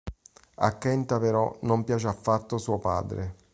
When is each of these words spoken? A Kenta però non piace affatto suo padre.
A 0.55 0.77
Kenta 0.79 1.19
però 1.19 1.55
non 1.61 1.83
piace 1.83 2.07
affatto 2.07 2.57
suo 2.57 2.79
padre. 2.79 3.35